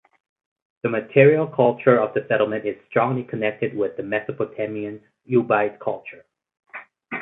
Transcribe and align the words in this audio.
The 0.81 0.89
material 0.89 1.45
culture 1.45 1.99
of 2.01 2.15
the 2.15 2.25
settlement 2.27 2.65
is 2.65 2.75
strongly 2.89 3.21
connected 3.23 3.77
with 3.77 3.97
the 3.97 4.01
Mesopotamian 4.01 4.99
Ubaid 5.29 5.77
Culture. 5.77 6.25